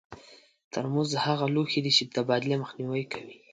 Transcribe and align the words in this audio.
ترموز 0.71 1.09
هغه 1.25 1.45
لوښي 1.55 1.79
دي 1.85 1.91
چې 1.97 2.03
د 2.05 2.09
تبادلې 2.17 2.55
مخنیوی 2.63 3.03
کوي. 3.13 3.37